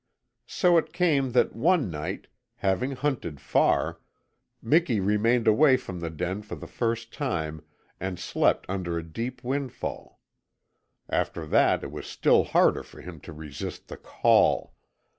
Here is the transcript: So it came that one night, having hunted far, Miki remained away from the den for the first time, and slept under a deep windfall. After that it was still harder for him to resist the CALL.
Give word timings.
So 0.47 0.79
it 0.79 0.93
came 0.93 1.33
that 1.33 1.55
one 1.55 1.91
night, 1.91 2.25
having 2.55 2.93
hunted 2.93 3.39
far, 3.39 3.99
Miki 4.59 4.99
remained 4.99 5.47
away 5.47 5.77
from 5.77 5.99
the 5.99 6.09
den 6.09 6.41
for 6.41 6.55
the 6.55 6.65
first 6.65 7.13
time, 7.13 7.61
and 7.99 8.17
slept 8.17 8.65
under 8.67 8.97
a 8.97 9.03
deep 9.03 9.43
windfall. 9.43 10.19
After 11.07 11.45
that 11.45 11.83
it 11.83 11.91
was 11.91 12.07
still 12.07 12.45
harder 12.45 12.81
for 12.81 12.99
him 13.01 13.19
to 13.19 13.31
resist 13.31 13.89
the 13.89 13.97
CALL. 13.97 14.73